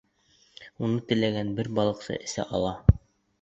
Уны 0.87 1.01
теләгән 1.11 1.51
бер 1.59 1.69
балыҡсы 1.81 2.19
эсә 2.29 2.47
ала. 2.61 2.73